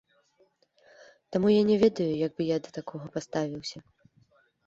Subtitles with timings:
[1.35, 3.77] Таму я не ведаю, як бы я да такога паставіўся.